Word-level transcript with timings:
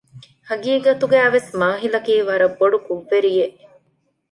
ހަގީގަތުގައިވެސް 0.49 1.51
މާހިލަކީ 1.59 2.13
ވަރަށް 2.27 2.57
ބޮޑު 2.59 2.77
ކުށްވެރިއެއް 2.85 3.55